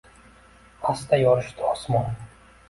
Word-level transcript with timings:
Asta 0.93 1.19
yorishdi 1.19 1.69
osmon. 1.73 2.11